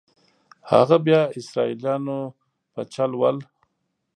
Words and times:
هغه 0.71 0.95
بیا 1.05 1.21
اسرائیلیانو 1.39 2.19
په 2.73 2.81
چل 2.93 3.11
ول. 3.19 3.37